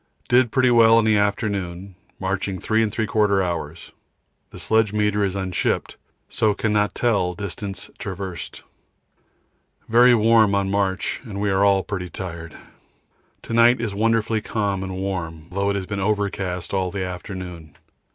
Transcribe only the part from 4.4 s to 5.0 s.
the sledge